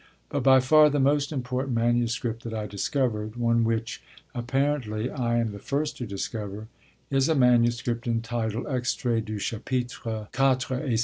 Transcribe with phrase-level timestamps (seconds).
[0.29, 4.01] But by far the most important manuscript that I discovered, one which,
[4.33, 6.67] apparently, I am the first to discover,
[7.11, 10.99] is a manuscript entitled Extrait du Chapitre 4 et 5.